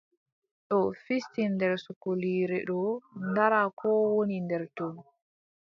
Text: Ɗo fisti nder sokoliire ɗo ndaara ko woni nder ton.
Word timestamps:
Ɗo 0.67 0.77
fisti 1.03 1.41
nder 1.53 1.73
sokoliire 1.85 2.57
ɗo 2.69 2.81
ndaara 3.27 3.61
ko 3.79 3.87
woni 4.15 4.37
nder 4.45 4.63
ton. 4.77 4.95